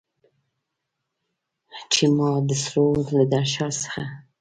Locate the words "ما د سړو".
2.17-2.87